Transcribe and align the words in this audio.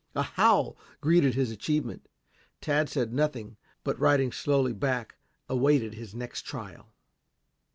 A 0.15 0.23
howl 0.23 0.75
greeted 0.99 1.35
his 1.35 1.51
achievement. 1.51 2.07
Tad 2.59 2.89
said 2.89 3.13
nothing, 3.13 3.57
but 3.83 3.99
riding 3.99 4.31
slowly 4.31 4.73
back, 4.73 5.13
awaited 5.47 5.93
his 5.93 6.15
next 6.15 6.41
trial. 6.41 6.91